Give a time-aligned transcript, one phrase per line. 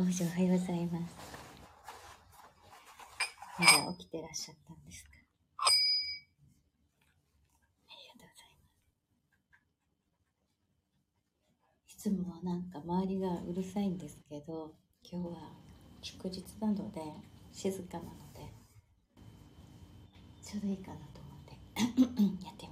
[0.00, 0.14] おはよ
[0.54, 1.14] うございます。
[3.58, 5.10] まだ起きてらっしゃったんですか？
[5.60, 5.64] あ
[7.92, 8.64] りがとうございま
[11.84, 11.92] す。
[11.92, 15.52] いつもはなんか周りがうるさいんですけど、今日は
[16.00, 17.02] 祝日なので
[17.52, 18.40] 静かなので、
[20.42, 21.52] ちょうどいいかなと思って
[22.46, 22.69] やってます。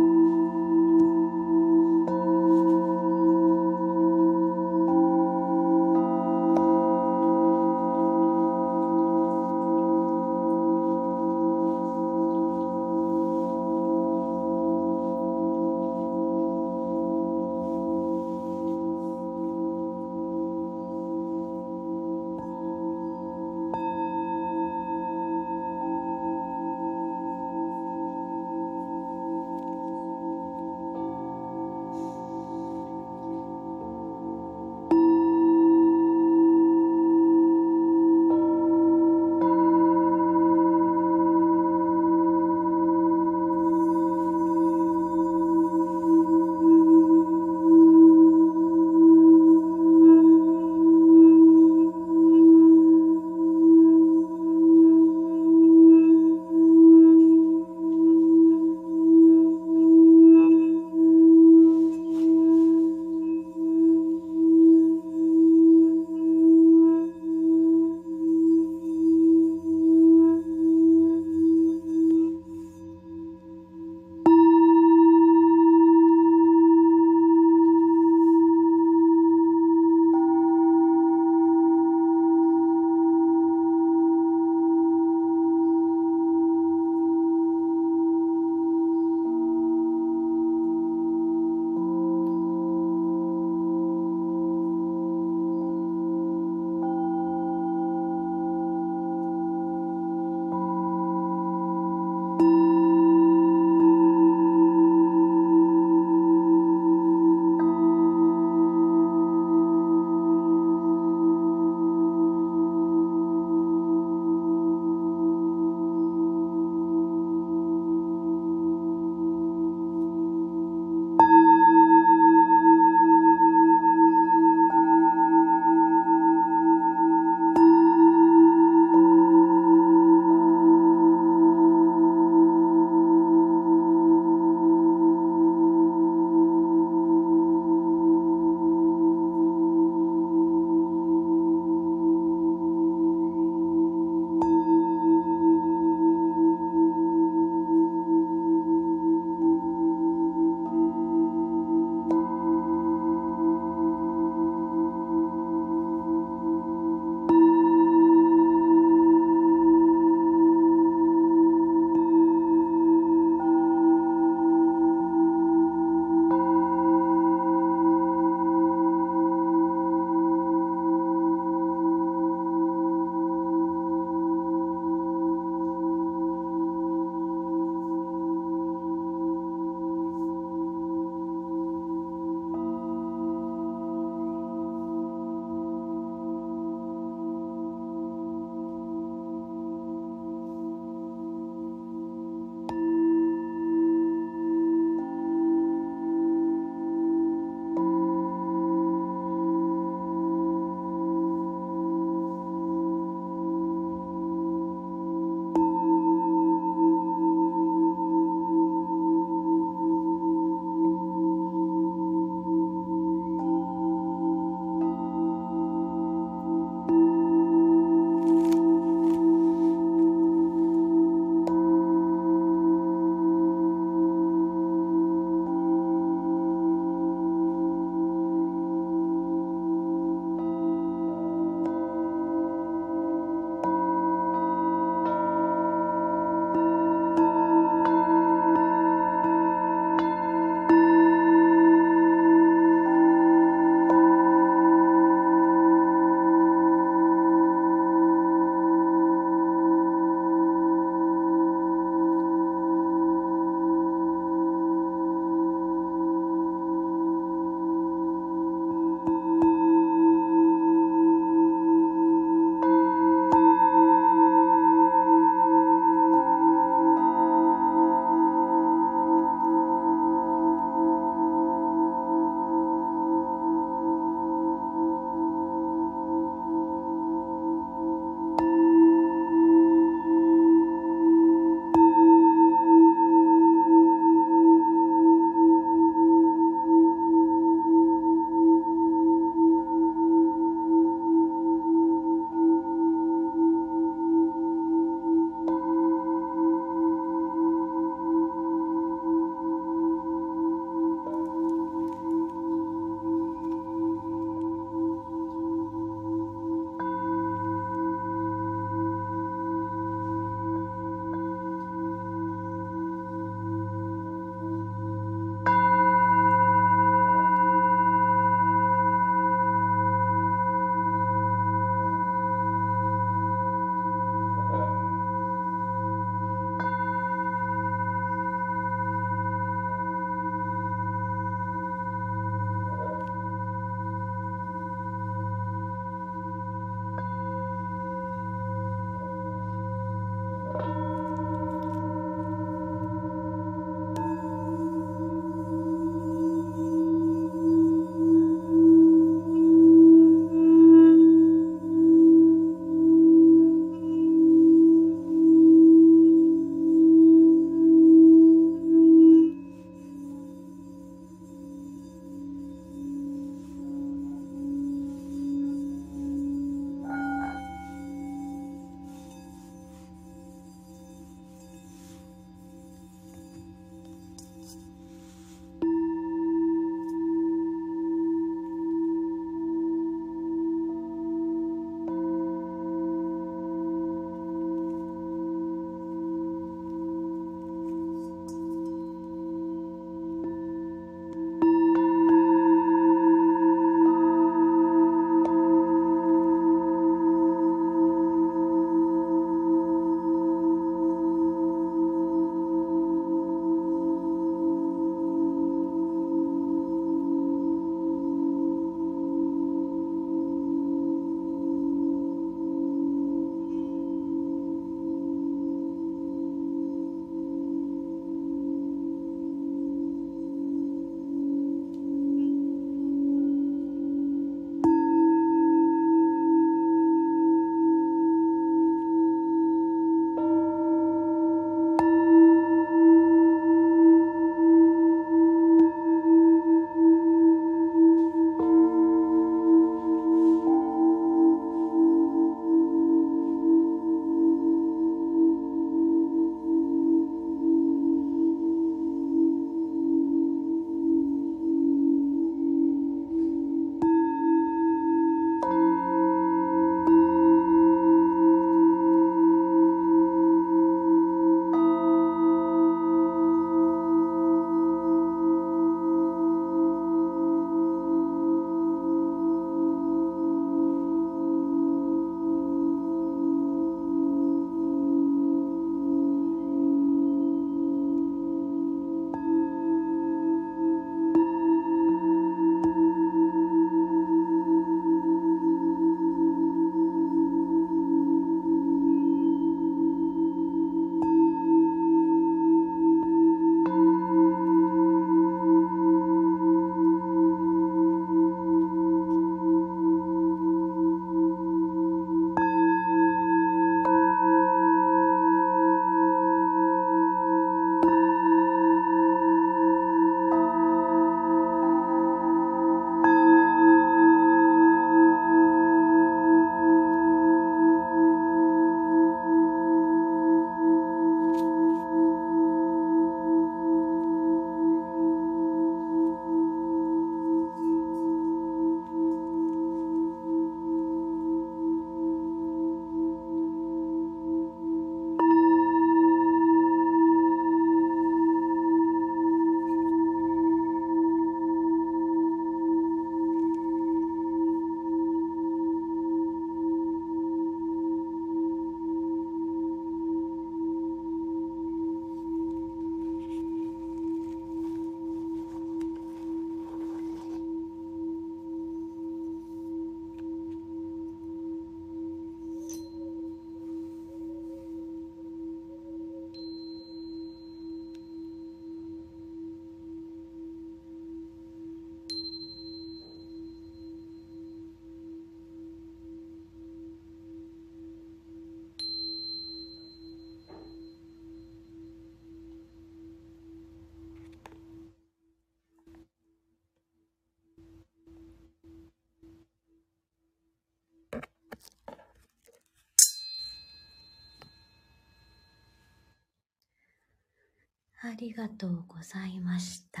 [598.02, 600.00] ありがとうございました。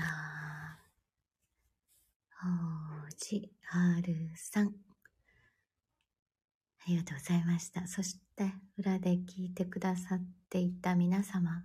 [2.42, 4.68] おじはるさん。
[4.68, 4.70] あ
[6.88, 7.86] りがとうございました。
[7.86, 11.62] そして、裏で聞いてくださっていた皆様。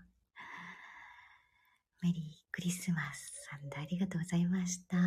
[2.02, 4.98] メリークリスマスさんでありがとうございました。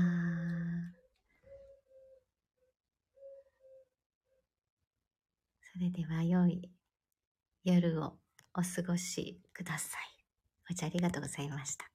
[5.74, 6.70] それでは良い
[7.64, 8.16] 夜を
[8.54, 10.17] お過ごしください。
[10.70, 11.90] お茶ありがとうございました。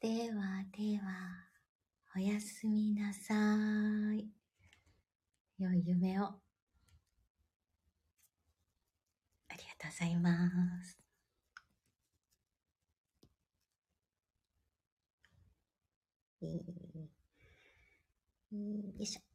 [0.00, 1.48] ではでは、
[2.14, 3.34] おやすみなさ
[4.14, 4.28] い。
[5.58, 6.24] 良い夢を。
[6.24, 6.34] あ
[9.52, 10.50] りがとうございま
[10.84, 10.98] す。
[16.42, 16.50] よ
[18.98, 19.25] いしょ。